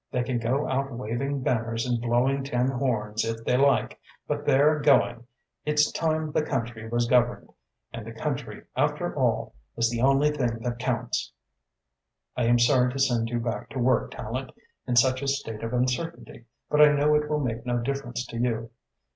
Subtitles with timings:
[0.11, 4.79] They can go out waving banners and blowing tin horns, if they like, but they're
[4.79, 5.27] going.
[5.63, 7.51] It's time the country was governed,
[7.93, 11.31] and the country, after all, is the only thing that counts.
[12.35, 14.55] I am sorry to send you back to work, Tallente,
[14.87, 18.39] in such a state of uncertainty, but I know it will make no difference to
[18.39, 18.71] you.